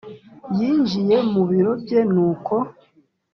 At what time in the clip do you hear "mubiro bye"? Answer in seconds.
1.33-1.99